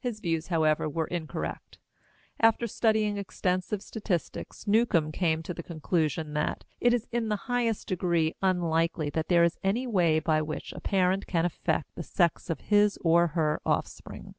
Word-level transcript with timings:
His 0.00 0.18
views, 0.18 0.48
however, 0.48 0.88
were 0.88 1.06
incorrect. 1.06 1.78
After 2.40 2.66
studying 2.66 3.16
extensive 3.18 3.82
statistics 3.84 4.66
Newcomb 4.66 5.12
came 5.12 5.44
to 5.44 5.54
the 5.54 5.62
conclusion 5.62 6.32
that 6.32 6.64
"it 6.80 6.92
is 6.92 7.06
in 7.12 7.28
the 7.28 7.36
highest 7.46 7.86
degree 7.86 8.34
unlikely 8.42 9.10
that 9.10 9.28
there 9.28 9.44
is 9.44 9.58
any 9.62 9.86
way 9.86 10.18
by 10.18 10.42
which 10.42 10.72
a 10.72 10.80
parent 10.80 11.28
can 11.28 11.44
affect 11.44 11.94
the 11.94 12.02
sex 12.02 12.50
of 12.50 12.62
his 12.62 12.98
or 13.04 13.28
her 13.28 13.60
offspring." 13.64 14.34